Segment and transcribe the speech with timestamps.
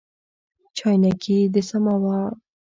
[0.77, 2.31] چاینکي د سماوار